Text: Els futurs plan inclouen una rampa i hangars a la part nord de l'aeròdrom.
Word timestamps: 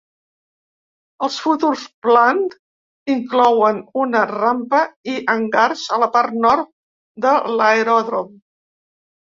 Els 1.27 1.35
futurs 1.43 1.83
plan 2.07 2.41
inclouen 3.17 3.83
una 4.05 4.25
rampa 4.33 4.81
i 5.15 5.17
hangars 5.37 5.87
a 5.99 6.03
la 6.07 6.11
part 6.19 6.43
nord 6.49 6.73
de 7.29 7.39
l'aeròdrom. 7.61 8.37